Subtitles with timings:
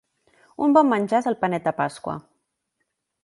[0.67, 2.17] Un bon menjar és el panet de pasqua.